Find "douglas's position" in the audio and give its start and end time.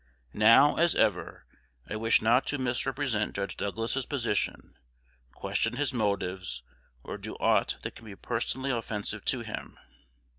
3.55-4.75